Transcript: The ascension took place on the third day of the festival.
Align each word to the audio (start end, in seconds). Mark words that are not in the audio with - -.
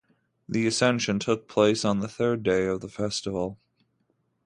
The 0.49 0.65
ascension 0.65 1.19
took 1.19 1.47
place 1.47 1.85
on 1.85 1.99
the 1.99 2.07
third 2.07 2.41
day 2.41 2.65
of 2.65 2.81
the 2.81 2.89
festival. 2.89 3.59